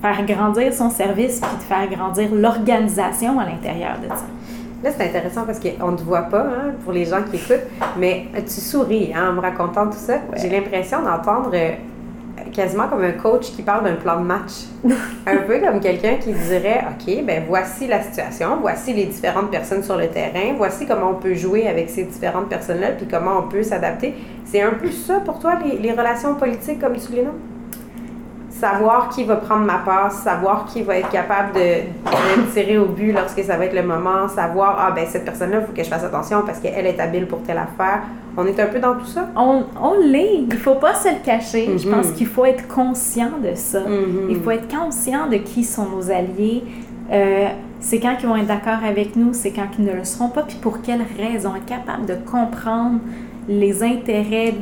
[0.00, 4.26] faire grandir son service puis de faire grandir l'organisation à l'intérieur de ça.
[4.82, 7.66] Là, c'est intéressant parce qu'on ne te voit pas, hein, pour les gens qui écoutent,
[7.98, 10.16] mais tu souris hein, en me racontant tout ça.
[10.36, 11.70] J'ai l'impression d'entendre euh,
[12.52, 14.66] quasiment comme un coach qui parle d'un plan de match.
[15.26, 19.82] un peu comme quelqu'un qui dirait OK, ben voici la situation, voici les différentes personnes
[19.82, 23.48] sur le terrain, voici comment on peut jouer avec ces différentes personnes-là, puis comment on
[23.48, 24.12] peut s'adapter.
[24.44, 27.53] C'est un peu ça pour toi, les, les relations politiques, comme tu les nommes?
[28.60, 32.86] Savoir qui va prendre ma passe, savoir qui va être capable de, de tirer au
[32.86, 35.82] but lorsque ça va être le moment, savoir, ah ben cette personne-là, il faut que
[35.82, 38.02] je fasse attention parce qu'elle est habile pour telle affaire.
[38.36, 39.28] On est un peu dans tout ça.
[39.36, 41.76] On, on l'est, il ne faut pas se le cacher.
[41.76, 41.94] Je Mhm.
[41.94, 43.80] pense qu'il faut être conscient de ça.
[43.80, 44.28] Mhm.
[44.30, 46.62] Il faut être conscient de qui sont nos alliés.
[47.12, 47.48] Euh,
[47.80, 50.42] c'est quand ils vont être d'accord avec nous, c'est quand ils ne le seront pas,
[50.42, 51.54] puis pour quelles raisons.
[51.56, 53.00] Être capable de comprendre
[53.48, 54.54] les intérêts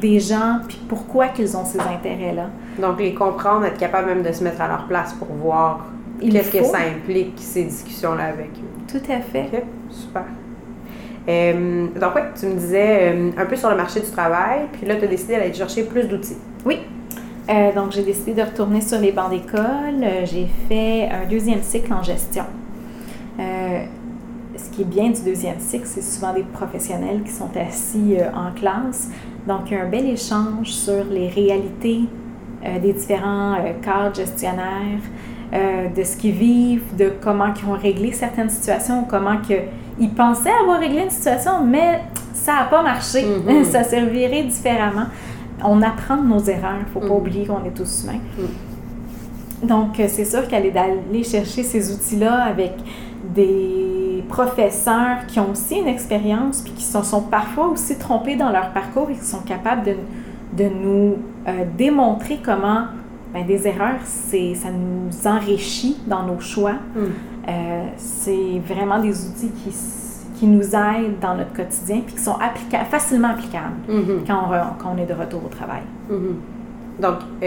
[0.00, 2.46] des gens, puis pourquoi qu'ils ont ces intérêts-là.
[2.78, 5.86] Donc, les comprendre, être capable même de se mettre à leur place pour voir
[6.20, 8.82] qu'est-ce que ça implique, ces discussions-là avec eux.
[8.88, 9.48] Tout à fait.
[9.52, 10.24] OK, super.
[11.28, 14.86] Euh, donc, ouais, tu me disais euh, un peu sur le marché du travail, puis
[14.86, 16.36] là, tu as décidé d'aller chercher plus d'outils.
[16.66, 16.78] Oui.
[17.48, 20.04] Euh, donc, j'ai décidé de retourner sur les bancs d'école.
[20.24, 22.44] J'ai fait un deuxième cycle en gestion.
[23.38, 28.52] Ce qui est bien du deuxième cycle, c'est souvent des professionnels qui sont assis en
[28.52, 29.10] classe.
[29.46, 32.02] Donc, il y a un bel échange sur les réalités
[32.80, 35.00] des différents euh, cadres gestionnaires,
[35.52, 39.54] euh, de ce qu'ils vivent, de comment ils ont réglé certaines situations, comment que
[39.98, 42.00] ils pensaient avoir réglé une situation, mais
[42.32, 43.24] ça n'a pas marché.
[43.24, 43.64] Mhm.
[43.72, 45.06] ça servirait différemment.
[45.62, 46.76] On apprend de nos erreurs.
[46.80, 47.20] Il ne faut pas Mhm.
[47.20, 48.18] oublier qu'on est tous humains.
[49.62, 52.72] Donc, euh, c'est sûr qu'aller d'aller chercher ces outils-là avec
[53.34, 58.50] des professeurs qui ont aussi une expérience puis qui se sont parfois aussi trompés dans
[58.50, 59.94] leur parcours et qui sont capables de,
[60.56, 61.16] de nous
[61.48, 62.84] euh, démontrer comment
[63.32, 66.74] ben, des erreurs, c'est, ça nous enrichit dans nos choix.
[66.96, 69.74] Euh, c'est vraiment des outils qui,
[70.38, 74.22] qui nous aident dans notre quotidien puis qui sont applica- facilement applicables Mhm.
[74.26, 75.82] quand on, quand on est de retour au travail.
[76.08, 76.36] Mhm.
[77.00, 77.46] Donc, tu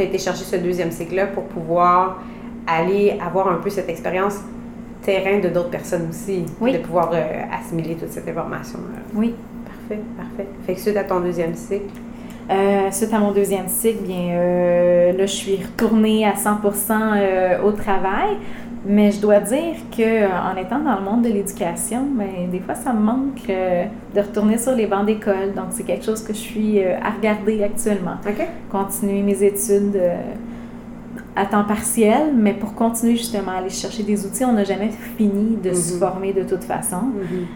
[0.00, 2.22] as été chercher ce deuxième cycle-là pour pouvoir
[2.66, 4.38] aller avoir un peu cette expérience
[5.02, 6.72] terrain de d'autres personnes aussi, Oui.
[6.74, 7.22] de pouvoir euh,
[7.52, 9.00] assimiler toute cette information-là.
[9.16, 9.34] Oui.
[9.64, 10.46] Parfait, parfait.
[10.64, 11.86] Fait que suite à ton deuxième cycle,
[12.50, 17.62] Euh, suite à mon deuxième cycle, bien euh, là, je suis retournée à 100% euh,
[17.62, 18.36] au travail.
[18.86, 22.74] Mais je dois dire que en étant dans le monde de l'éducation, ben, des fois,
[22.74, 23.84] ça me manque euh,
[24.14, 25.52] de retourner sur les bancs d'école.
[25.54, 28.16] Donc, c'est quelque chose que je suis euh, à regarder actuellement.
[28.70, 30.16] Continuer mes études euh,
[31.36, 34.90] à temps partiel, mais pour continuer justement à aller chercher des outils, on n'a jamais
[35.16, 36.00] fini de se Mhm.
[36.00, 36.96] former de toute façon.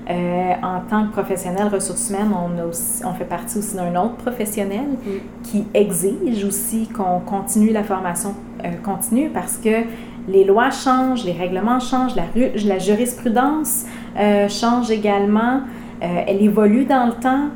[0.09, 3.95] Euh, en tant que professionnel ressources humaines, on, a aussi- on fait partie aussi d'un
[4.01, 5.11] autre professionnel Mm.
[5.43, 9.83] qui exige aussi qu'on continue la formation euh, continue parce que
[10.29, 13.85] les lois changent, les règlements changent, la, ru- la jurisprudence
[14.17, 15.61] euh, change également,
[16.01, 17.49] elle évolue dans le temps.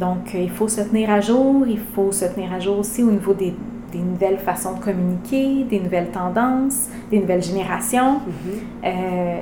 [0.00, 3.10] Donc, il faut se tenir à jour, il faut se tenir à jour aussi au
[3.10, 3.54] niveau des,
[3.92, 8.14] des nouvelles façons de communiquer, des nouvelles tendances, des nouvelles générations.
[8.14, 8.52] Mhm.
[8.84, 9.40] Euh,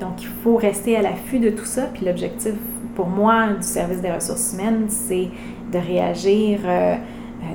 [0.00, 1.82] donc, il faut rester à l'affût de tout ça.
[1.92, 2.52] Puis l'objectif
[2.94, 5.28] pour moi du service des ressources humaines, c'est
[5.72, 6.96] de réagir euh, euh,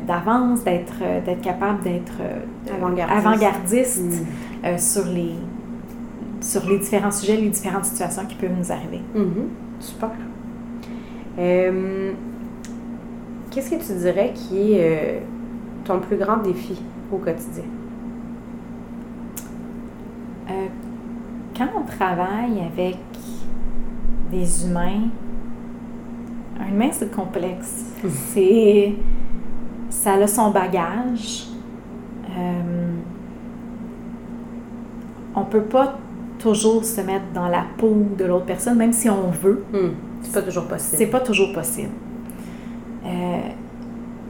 [0.07, 2.13] d'avance, d'être d'être capable d'être
[2.75, 3.17] Avant-gardiste.
[3.27, 4.03] avant-gardiste
[4.63, 4.77] Mhm.
[4.79, 5.35] sur, les,
[6.41, 9.01] sur les différents sujets, les différentes situations qui peuvent nous arriver.
[9.13, 9.49] Mhm.
[9.79, 10.09] Super.
[13.51, 15.21] Qu'est-ce que tu dirais qui est
[15.87, 17.63] ton plus grand défi au quotidien?
[20.49, 20.67] Euh,
[21.57, 22.97] quand on travaille avec
[24.31, 25.09] des humains,
[26.59, 27.85] un humain c'est complexe.
[28.33, 28.95] C'est
[29.89, 31.47] ça a son bagage.
[32.29, 32.95] Euh,
[35.35, 35.97] on peut pas
[36.39, 39.63] toujours se mettre dans la peau de l'autre personne, même si on veut.
[39.71, 39.93] Hmm.
[40.21, 40.97] C'est pas toujours possible.
[40.97, 41.91] C'est pas toujours possible.
[43.05, 43.39] Euh,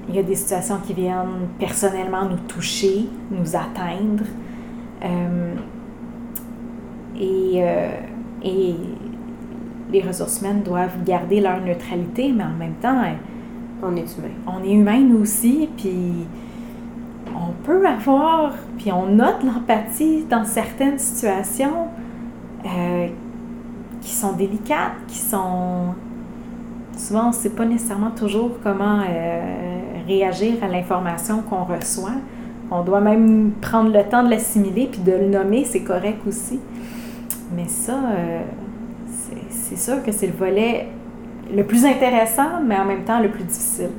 [0.10, 4.24] il y a des situations qui viennent personnellement nous toucher, nous atteindre.
[5.04, 5.54] Euh,
[7.20, 7.90] et, euh,
[8.44, 8.76] et
[9.92, 13.04] les ressources humaines doivent garder leur neutralité, mais en même temps,
[13.84, 14.34] on est humain.
[14.48, 16.26] On est humain nous aussi, puis
[17.36, 21.88] on peut avoir, puis on note l'empathie dans certaines situations
[22.66, 23.08] euh,
[24.02, 25.94] qui sont délicates, qui sont...
[26.96, 29.77] Souvent, on ne sait pas nécessairement toujours comment euh,
[30.08, 32.16] réagir à l'information qu'on reçoit.
[32.72, 36.60] On doit même prendre le temps de l'assimiler, puis de le nommer, c'est correct aussi.
[37.56, 38.42] Mais ça, euh,
[39.50, 40.88] c'est sûr que c'est le volet
[41.54, 43.90] le plus intéressant, mais en même temps le plus difficile.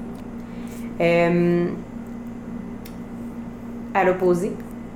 [3.95, 4.53] à l'opposé,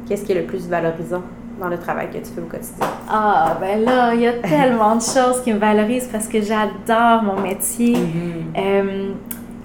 [0.07, 1.23] qu'est-ce qui est le plus valorisant
[1.61, 2.87] dans le travail que tu fais au quotidien?
[3.09, 7.23] Ah, ben là, il y a tellement de choses qui me valorisent parce que j'adore
[7.23, 7.97] mon métier.
[7.97, 9.13] Mm-hmm.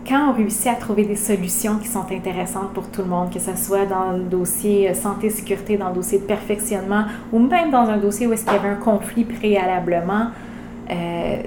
[0.08, 3.40] Quand on réussit à trouver des solutions qui sont intéressantes pour tout le monde, que
[3.40, 7.90] ce soit dans le dossier euh, santé-sécurité, dans le dossier de perfectionnement, ou même dans
[7.90, 10.28] un dossier où est-ce qu'il y avait un conflit préalablement,
[10.90, 11.38] euh,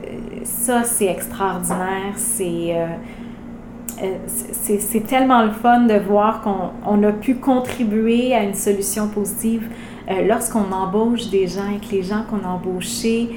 [0.45, 2.15] ça, c'est extraordinaire.
[2.17, 2.87] C'est euh,
[4.03, 9.69] euh, c'est tellement le fun de voir qu'on a pu contribuer à une solution positive
[10.27, 13.29] lorsqu'on embauche des gens et que les gens qu'on a embauchés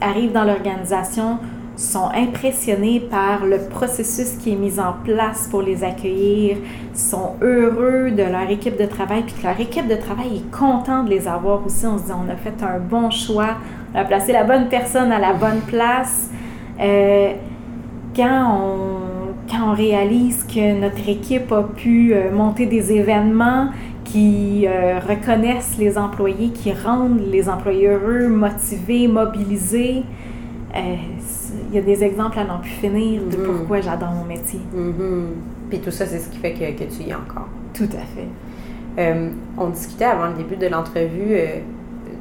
[0.00, 1.38] arrivent dans l'organisation,
[1.80, 6.58] sont impressionnés par le processus qui est mis en place pour les accueillir,
[6.92, 11.04] sont heureux de leur équipe de travail, puis que leur équipe de travail est content
[11.04, 11.86] de les avoir aussi.
[11.86, 13.56] On se dit, on a fait un bon choix,
[13.94, 16.28] on a placé la bonne personne à la bonne place.
[16.78, 17.32] Euh,
[18.14, 23.68] quand, on, quand on réalise que notre équipe a pu euh, monter des événements
[24.04, 30.02] qui euh, reconnaissent les employés, qui rendent les employés heureux, motivés, mobilisés,
[31.70, 33.56] il y a des exemples à n'en plus finir de mm-hmm.
[33.56, 34.60] pourquoi j'adore mon métier.
[34.74, 35.70] Mm-hmm.
[35.70, 37.48] Puis tout ça, c'est ce qui fait que, que, tu y es encore.
[37.72, 38.28] Tout à fait.
[38.98, 41.60] Euh, on discutait avant le début de l'entrevue euh,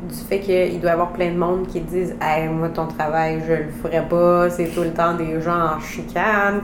[0.08, 3.42] du fait qu'il doit y avoir plein de monde qui disent Hey, moi, ton travail,
[3.48, 6.62] je le ferai pas, c'est tout le temps des gens en chicane.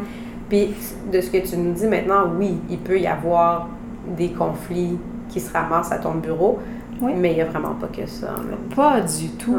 [0.48, 0.74] Puis
[1.12, 3.68] de ce que tu nous dis maintenant, oui, il peut y avoir
[4.16, 6.60] des conflits qui se ramassent à ton bureau,
[7.02, 8.36] mais il n'y a vraiment pas que ça.
[8.76, 9.56] Pas du tout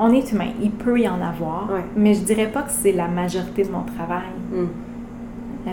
[0.00, 3.06] on est humain, il peut y en avoir, mais je dirais pas que c'est la
[3.06, 4.30] majorité de mon travail.
[4.50, 4.66] Hmm.
[5.66, 5.70] Euh,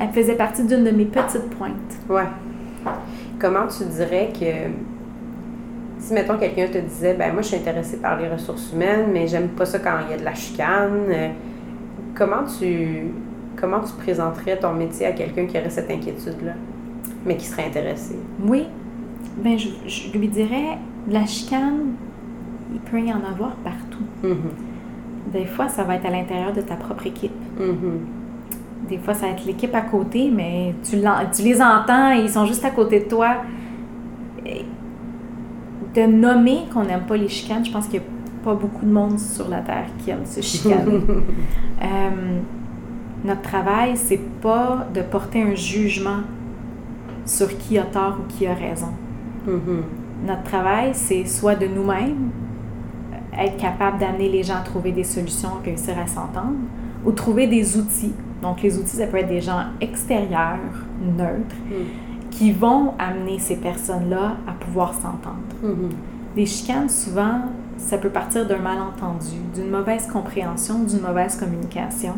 [0.00, 1.72] elle faisait partie d'une de mes petites pointes.
[2.08, 2.26] Ouais.
[3.38, 4.44] Comment tu dirais que
[5.98, 9.26] si mettons quelqu'un te disait ben moi je suis intéressée par les ressources humaines mais
[9.26, 11.28] j'aime pas ça quand il y a de la chicane euh,
[12.14, 13.10] comment tu
[13.56, 16.52] comment tu présenterais ton métier à quelqu'un qui aurait cette inquiétude là
[17.26, 18.16] mais qui serait intéressé?
[18.46, 18.66] Oui
[19.38, 21.94] ben je, je lui dirais la chicane
[22.72, 24.04] il peut y en avoir partout.
[24.24, 25.32] Mm-hmm.
[25.32, 27.32] Des fois, ça va être à l'intérieur de ta propre équipe.
[27.58, 28.88] Mm-hmm.
[28.88, 30.96] Des fois, ça va être l'équipe à côté, mais tu,
[31.32, 33.36] tu, les entends et ils sont juste à côté de toi.
[35.94, 38.92] de nommer qu'on n'aime pas les chicanes, je pense qu'il n'y a pas beaucoup de
[38.92, 41.00] monde sur la Terre qui aime se chicaner.
[41.80, 42.40] Euh,
[43.24, 46.22] notre travail, c'est pas de porter un jugement
[47.24, 48.88] sur qui a tort ou qui a raison.
[49.46, 50.26] Mm-hmm.
[50.26, 52.30] Notre travail, c'est soit de nous-mêmes
[53.38, 56.56] être capable d'amener les gens à trouver des solutions, réussir à s'entendre,
[57.04, 58.12] ou trouver des outils.
[58.42, 60.58] Donc, les outils, ça peut être des gens extérieurs,
[61.16, 62.30] neutres, hmm.
[62.30, 65.38] qui vont amener ces personnes-là à pouvoir s'entendre.
[65.62, 65.90] Hmm.
[66.36, 67.42] Les chicanes, souvent,
[67.78, 72.14] ça peut partir d'un malentendu, d'une mauvaise compréhension, d'une mauvaise communication.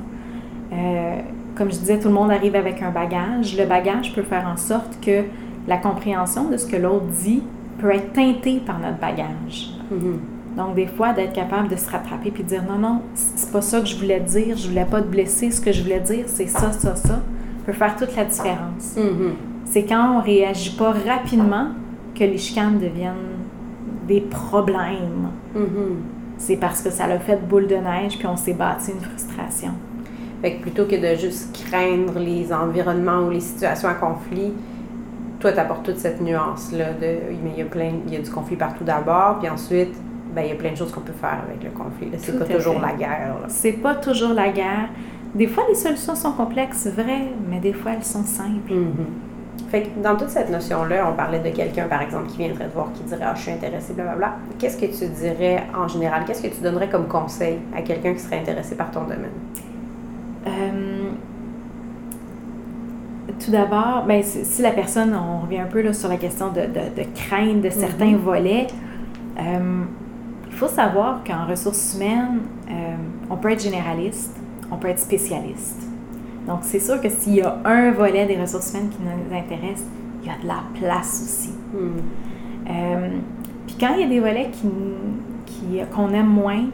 [0.72, 1.20] Euh,
[1.54, 3.56] comme je disais, tout le monde arrive avec un bagage.
[3.56, 5.24] Le bagage peut faire en sorte que
[5.68, 7.42] la compréhension de ce que l'autre dit
[7.78, 9.74] peut être teintée par notre bagage.
[9.90, 10.18] Hmm.
[10.56, 13.62] Donc, des fois, d'être capable de se rattraper puis de dire non, non, c'est pas
[13.62, 16.24] ça que je voulais dire, je voulais pas te blesser, ce que je voulais dire,
[16.26, 17.20] c'est ça, ça, ça,
[17.64, 18.96] peut faire toute la différence.
[18.96, 19.32] Mm-hmm.
[19.64, 21.68] C'est quand on réagit pas rapidement
[22.14, 23.14] que les chicanes deviennent
[24.08, 25.30] des problèmes.
[25.56, 25.94] Mm-hmm.
[26.36, 29.72] C'est parce que ça l'a fait boule de neige puis on s'est bâti une frustration.
[30.42, 34.52] Fait que plutôt que de juste craindre les environnements ou les situations à conflit,
[35.38, 38.20] toi, tu apportes toute cette nuance-là de mais il y a plein, il y a
[38.20, 39.94] du conflit partout d'abord, puis ensuite,
[40.34, 42.10] ben, il y a plein de choses qu'on peut faire avec le conflit.
[42.18, 43.36] C'est pas toujours la guerre.
[43.48, 44.88] C'est pas toujours la guerre.
[45.34, 48.72] Des fois, les solutions sont complexes, vrai, mais des fois, elles sont simples.
[48.72, 49.68] Mm-hmm.
[49.70, 52.74] Fait que dans toute cette notion-là, on parlait de quelqu'un, par exemple, qui viendrait te
[52.74, 54.36] voir, qui dirait Ah, je suis intéressé, blablabla.
[54.58, 56.24] Qu'est-ce que tu dirais en général?
[56.26, 59.30] Qu'est-ce que tu donnerais comme conseil à quelqu'un qui serait intéressé par ton domaine?
[60.46, 61.10] Euh,
[63.44, 66.62] Tout d'abord, ben, si la personne, on revient un peu là, sur la question de,
[66.62, 68.16] de, crainte de certains mm-hmm.
[68.16, 68.66] volets.
[69.38, 69.84] Euh,
[70.60, 72.94] faut savoir qu'en ressources humaines, euh,
[73.30, 74.36] on peut être généraliste,
[74.70, 75.88] on peut être spécialiste.
[76.46, 79.82] Donc, c'est sûr que s'il y a un volet des ressources humaines qui nous intéresse,
[80.22, 81.54] il y a de la place aussi.
[82.68, 83.08] Euh,
[83.66, 84.68] puis quand il y a des volets qui,
[85.46, 86.66] qui, qu'on aime moins,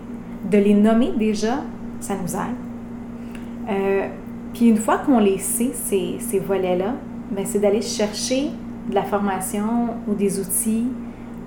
[0.51, 1.61] de les nommer déjà,
[2.01, 3.70] ça nous aide.
[3.70, 4.09] Euh,
[4.53, 6.94] puis une fois qu'on les sait, ces, ces volets-là,
[7.31, 8.51] ben c'est d'aller chercher
[8.90, 10.88] de la formation ou des outils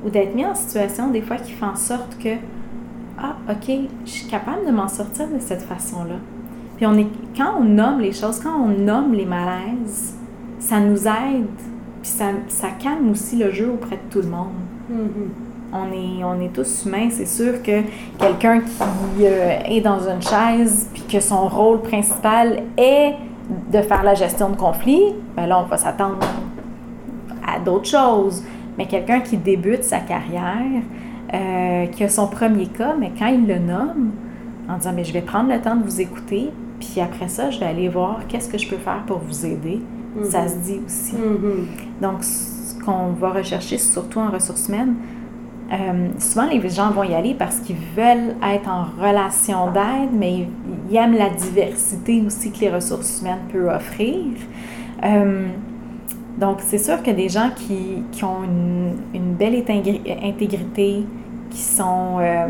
[0.06, 2.36] ou d'être mis en situation des fois qui fait en sorte que
[3.18, 6.16] ah ok je suis capable de m'en sortir de cette façon-là
[6.78, 10.16] puis on est quand on nomme les choses quand on nomme les malaises
[10.60, 11.48] ça nous aide
[12.02, 14.54] puis ça, ça calme aussi le jeu auprès de tout le monde
[14.92, 15.72] Mm-hmm.
[15.72, 17.10] on est, on est tous humains.
[17.12, 17.82] C'est sûr que
[18.18, 23.14] quelqu'un qui euh, est dans une chaise puis que son rôle principal est
[23.72, 26.18] de faire la gestion de conflits, ben là, on va s'attendre
[27.48, 28.44] à d'autres choses.
[28.80, 30.82] Mais quelqu'un qui débute sa carrière,
[31.34, 34.12] euh, qui a son premier cas, mais quand il le nomme,
[34.70, 37.60] en disant, mais je vais prendre le temps de vous écouter, puis après ça, je
[37.60, 39.82] vais aller voir qu'est-ce que je peux faire pour vous aider.
[40.24, 41.14] Ça se dit aussi.
[41.14, 42.02] Mm-hmm.
[42.02, 44.96] Donc, ce qu'on va rechercher, surtout en ressources humaines,
[45.74, 50.34] euh, souvent les gens vont y aller parce qu'ils veulent être en relation d'aide, mais
[50.36, 50.48] ils,
[50.90, 54.24] ils aiment la diversité aussi que les ressources humaines peuvent offrir.
[55.04, 55.50] Euh,
[56.40, 61.04] donc, c'est sûr que des gens qui, qui ont une, une belle intégri- intégrité,
[61.50, 62.48] qui sont, euh,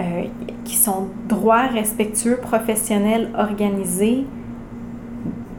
[0.00, 0.24] euh,
[0.64, 4.24] qui sont droits, respectueux, professionnels, organisés,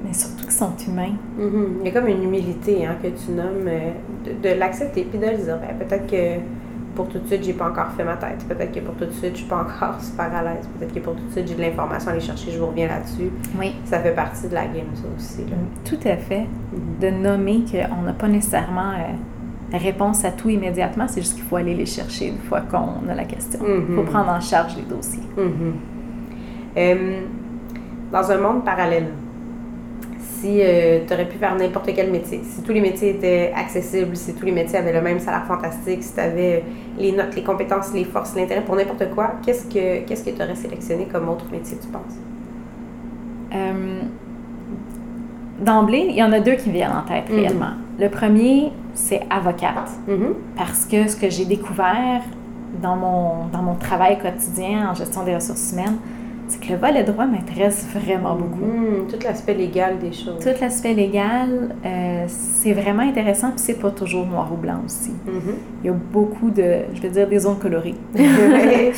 [0.04, 1.16] mais surtout qui sont humains.
[1.38, 1.78] Mhm.
[1.82, 3.92] Il y a comme une humilité hein, que tu nommes, euh,
[4.26, 5.58] de, de l'accepter puis de le dire.
[5.60, 6.42] Ben, peut-être que
[6.96, 8.46] pour tout de suite, j'ai pas encore fait ma tête.
[8.48, 10.68] Peut-être que pour tout de suite, je suis pas encore super à l'aise.
[10.78, 12.88] Peut-être que pour tout de suite, j'ai de l'information à aller chercher, je vous reviens
[12.88, 13.30] là-dessus.
[13.60, 13.74] Oui.
[13.86, 15.42] Ça fait partie de la game, ça aussi.
[15.42, 15.56] Là.
[15.86, 16.42] Tout à fait.
[16.72, 17.00] Mhm.
[17.02, 21.56] De nommer qu'on n'a pas nécessairement euh, réponse à tout immédiatement, c'est juste qu'il faut
[21.56, 23.60] aller les chercher une fois qu'on a la question.
[23.68, 23.96] Il Mhm.
[23.96, 25.24] faut prendre en charge les dossiers.
[25.38, 25.74] Mhm.
[26.78, 27.22] Euh,
[28.12, 29.08] dans un monde parallèle,
[30.44, 30.60] si
[31.08, 34.46] tu aurais pu faire n'importe quel métier, si tous les métiers étaient accessibles, si tous
[34.46, 36.64] les métiers avaient le même salaire fantastique, si tu avais
[36.98, 40.42] les notes, les compétences, les forces, l'intérêt pour n'importe quoi, qu'est-ce que qu'est-ce que tu
[40.44, 42.18] aurais sélectionné comme autre métier, tu penses?
[43.56, 44.02] Euh,
[45.64, 47.36] D'emblée, il y en a deux qui viennent en tête Mhm.
[47.40, 47.74] réellement.
[48.00, 49.92] Le premier, c'est avocate.
[50.08, 50.34] Mhm.
[50.58, 52.22] Parce que ce que j'ai découvert
[52.82, 55.98] dans mon, dans mon travail quotidien en gestion des ressources humaines,
[56.48, 58.66] c'est que le volet droit m'intéresse vraiment beaucoup.
[58.66, 59.08] Mhm.
[59.08, 60.40] Tout l'aspect légal des choses.
[60.44, 65.12] Tout l'aspect légal, euh, c'est vraiment intéressant, puis c'est pas toujours noir ou blanc aussi.
[65.26, 65.56] Mhm.
[65.84, 67.96] Il y a beaucoup de, je vais dire, des zones colorées.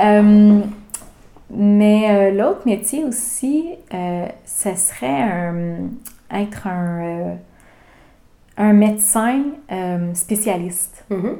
[0.00, 0.60] Euh,
[1.50, 3.64] mais euh, l'autre métier aussi,
[4.44, 5.88] ça serait un-
[6.32, 7.34] être un,
[8.56, 9.42] un médecin
[10.14, 11.04] spécialiste.
[11.10, 11.36] Mhm.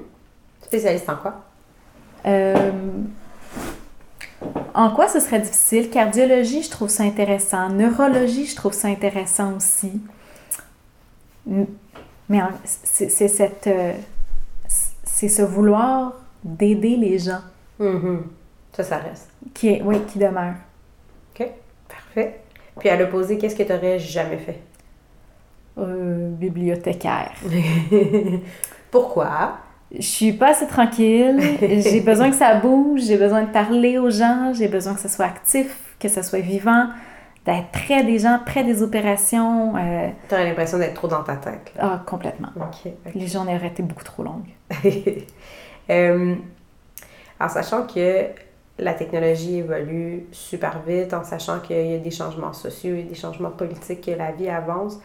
[0.63, 1.35] Spécialiste en quoi?
[4.75, 5.91] En quoi ce serait difficile?
[5.91, 7.69] Cardiologie, je trouve ça intéressant.
[7.71, 10.01] Neurologie, je trouve ça intéressant aussi.
[12.29, 13.67] Mais c'est cette...
[13.67, 13.93] euh,
[15.05, 16.13] c'est ce vouloir
[16.45, 17.41] d'aider les gens
[17.81, 18.25] Mhm.
[18.73, 19.29] Ça, ça reste.
[19.55, 20.55] qui, est, oui, qui demeure.
[21.35, 21.47] OK.
[21.89, 22.41] Parfait.
[22.79, 24.61] Puis à l'opposé, qu'est-ce que tu n'aurais jamais fait?
[25.79, 27.33] Euh, bibliothécaire.
[28.91, 29.59] Pourquoi?
[29.95, 31.41] Je suis pas assez tranquille.
[31.81, 33.03] J'ai besoin que ça bouge.
[33.03, 34.53] J'ai besoin de parler aux gens.
[34.53, 36.89] J'ai besoin que ça soit actif, que ça soit vivant,
[37.47, 39.75] d'être près des gens, près des opérations.
[39.77, 41.73] euh, Tu aurais l'impression d'être trop dans ta tête.
[41.77, 41.83] là.
[41.95, 42.49] ah, complètement.
[43.15, 44.49] Les journées auraient été beaucoup trop longues.
[45.91, 46.35] Euh,
[47.41, 48.27] en sachant que
[48.79, 53.15] la technologie évolue super vite, en sachant qu'il y a des changements sociaux et des
[53.15, 54.99] changements politiques, que la vie avance,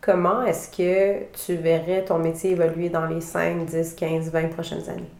[0.00, 4.88] comment est-ce que tu verrais ton métier évoluer dans les 5, 10, 15, 20 prochaines
[4.88, 5.10] années?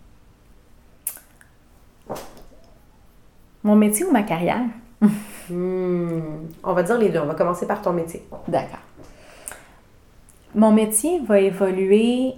[3.62, 4.62] Mon métier ou ma carrière?
[5.48, 7.20] Hmm, On va dire les deux.
[7.20, 8.20] On va commencer par ton métier.
[8.48, 8.80] D'accord.
[10.56, 12.34] Mon métier va évoluer.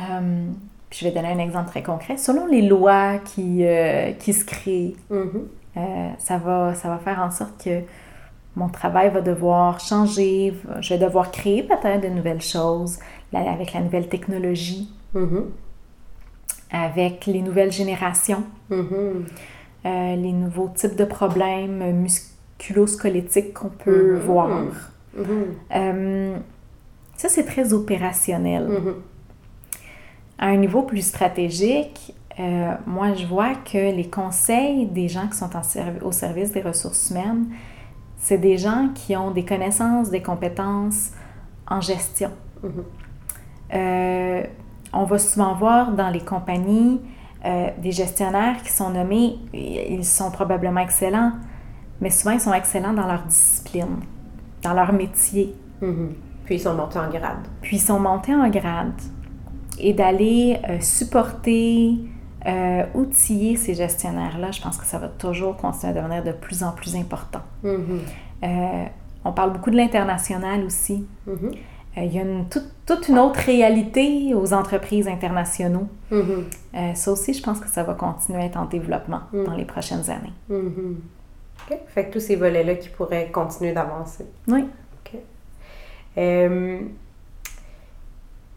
[0.00, 0.46] euh,
[0.90, 2.16] je vais donner un exemple très concret.
[2.16, 5.46] Selon les lois qui, euh, qui se créent, Mhm.
[5.76, 7.82] Euh, ça, va, ça va faire en sorte que
[8.56, 12.98] mon travail va devoir changer, je vais devoir créer peut-être de nouvelles choses
[13.32, 15.44] avec la nouvelle technologie, Mhm.
[16.70, 19.26] avec les nouvelles générations, Mhm.
[19.84, 24.20] euh, les nouveaux types de problèmes musculo-squelettiques qu'on peut Mhm.
[24.20, 24.50] voir.
[25.74, 26.36] Euh,
[27.16, 28.68] ça, c'est très opérationnel.
[30.38, 35.36] À un niveau plus stratégique, euh, moi, je vois que les conseils des gens qui
[35.36, 35.62] sont en
[36.06, 37.46] au service des ressources humaines,
[38.18, 41.12] c'est des gens qui ont des connaissances, des compétences
[41.68, 42.30] en gestion.
[42.62, 42.84] Mhm.
[43.74, 44.42] Euh,
[44.92, 47.00] on va souvent voir dans les compagnies
[47.44, 51.32] euh, des gestionnaires qui sont nommés, ils sont probablement excellents,
[52.00, 54.00] mais souvent ils sont excellents dans leur discipline,
[54.62, 55.54] dans leur métier.
[55.80, 56.14] Mhm.
[56.44, 57.46] Puis ils sont montés en grade.
[57.60, 58.94] Puis ils sont montés en grade.
[59.78, 61.98] Et d'aller euh, supporter,
[62.46, 66.62] euh, outiller ces gestionnaires-là, je pense que ça va toujours continuer à devenir de plus
[66.62, 67.42] en plus important.
[67.62, 68.00] Mhm.
[68.44, 68.84] Euh,
[69.24, 71.06] on parle beaucoup de l'international aussi.
[71.26, 71.50] Mhm.
[71.98, 75.88] Euh, il y a une, toute, toute une autre réalité aux entreprises internationaux.
[76.10, 76.44] Mhm.
[76.74, 79.44] Euh, ça aussi, je pense que ça va continuer à être en développement Mm.
[79.44, 80.32] dans les prochaines années.
[80.48, 81.00] Mhm.
[81.70, 81.78] OK.
[81.88, 84.26] Fait que tous ces volets-là qui pourraient continuer d'avancer.
[84.46, 84.64] Oui.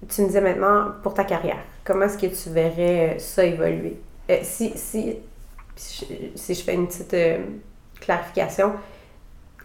[0.08, 1.58] Tu me disais maintenant pour ta carrière,
[1.90, 4.00] comment est-ce que tu verrais ça évoluer?
[4.30, 5.16] Euh, si, si,
[5.76, 6.06] si
[6.38, 7.40] je, je fais une petite euh,
[8.00, 8.74] clarification,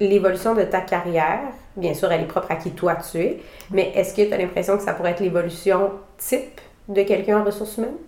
[0.01, 1.41] l'évolution de ta carrière,
[1.77, 4.39] bien sûr, elle est propre à qui toi tu es, mais est-ce que tu as
[4.39, 7.99] l'impression que ça pourrait être l'évolution type de quelqu'un en ressources humaines?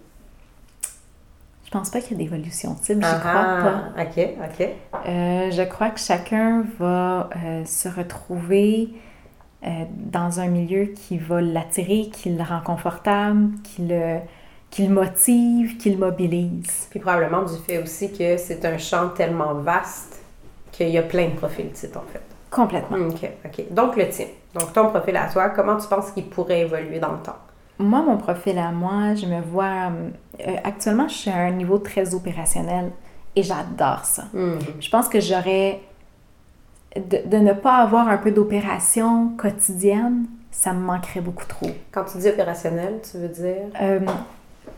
[1.67, 4.03] Je pense pas qu'il y ait d'évolution type, j'y Ah, crois pas.
[4.03, 4.69] OK, OK.
[5.09, 8.89] Euh, je crois que chacun va euh, se retrouver
[9.63, 14.19] dans un milieu qui va l'attirer, qui le rend confortable, qui le,
[14.71, 16.87] qui le motive, qui le mobilise.
[16.91, 20.21] Puis probablement du fait aussi que c'est un champ tellement vaste
[20.73, 22.23] qu'il y a plein de profils types, en fait.
[22.51, 22.99] Complètement.
[23.09, 23.65] OK, OK.
[23.73, 24.27] Donc, le tien.
[24.55, 27.37] Donc, ton profil à toi, comment tu penses qu'il pourrait évoluer dans le temps?
[27.79, 29.91] Moi, mon profil à moi, je me vois...
[30.47, 32.93] euh, actuellement, je suis à un niveau très opérationnel
[33.35, 34.25] et j'adore ça.
[34.33, 34.59] Mhm.
[34.81, 35.81] Je pense que j'aurais...
[36.99, 41.71] De, de ne pas avoir un peu d'opération quotidienne, ça me manquerait beaucoup trop.
[41.93, 43.67] Quand tu dis opérationnel, tu veux dire?
[43.83, 44.01] Euh,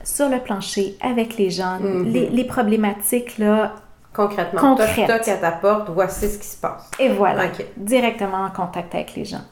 [0.03, 2.05] sur le plancher, avec les gens, Mhm.
[2.05, 3.75] les, les problématiques, là,
[4.15, 5.07] Concrètement, Concrète.
[5.07, 6.91] toc, toc à ta porte, voici ce qui se passe.
[6.99, 7.45] et voilà,
[7.77, 9.45] directement en contact avec les gens.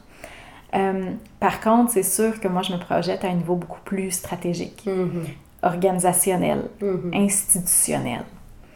[0.75, 4.11] Euh, par contre, c'est sûr que moi, je me projette à un niveau beaucoup plus
[4.11, 5.23] stratégique, Mhm.
[5.63, 7.11] organisationnel, Mhm.
[7.13, 8.23] institutionnel.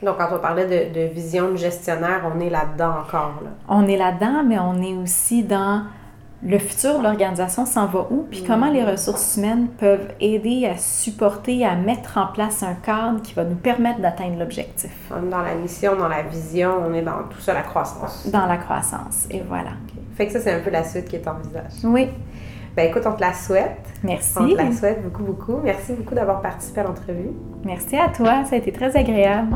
[0.03, 3.33] Donc, quand on parlait de, de vision de gestionnaire, on est là-dedans encore.
[3.43, 3.49] Là.
[3.67, 5.83] On est là-dedans, mais on est aussi dans
[6.43, 10.75] le futur de l'organisation s'en va où, puis comment les ressources humaines peuvent aider à
[10.75, 15.29] supporter, à mettre en place un cadre qui va nous permettre d'atteindre l'objectif On est
[15.29, 18.27] dans la mission, dans la vision, on est dans tout ça, la croissance.
[18.31, 19.27] dans la croissance.
[19.29, 19.73] Et voilà.
[20.15, 21.73] Fait que ça, c'est un peu la suite qui est en visage.
[21.83, 22.09] Oui,
[22.75, 23.85] Ben écoute, on te la souhaite.
[24.01, 24.33] merci.
[24.39, 25.59] On te la souhaite beaucoup, beaucoup.
[25.63, 27.29] Merci beaucoup d'avoir participé à l'entrevue.
[27.65, 29.55] Merci à toi, ça a été très agréable.